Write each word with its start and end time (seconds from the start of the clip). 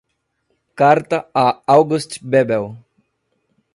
Carta 0.75 1.29
a 1.31 1.61
August 1.67 2.23
Bebel 2.23 2.75